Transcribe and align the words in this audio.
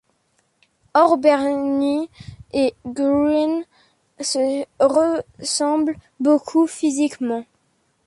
Or 0.95 1.15
Bernie 1.19 2.09
et 2.53 2.73
Gruen 2.87 3.63
se 4.19 4.65
ressemblent 4.79 5.95
beaucoup 6.19 6.65
physiquement. 6.65 7.45